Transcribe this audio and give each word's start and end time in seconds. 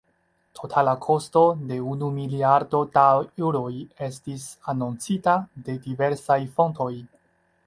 Totala 0.59 0.93
kosto 1.03 1.43
de 1.71 1.77
unu 1.91 2.09
miliardo 2.15 2.81
da 2.95 3.03
eŭroj 3.43 3.69
estis 4.09 4.49
anoncita 4.75 5.37
de 5.69 5.81
diversaj 5.89 6.41
fontoj. 6.59 6.93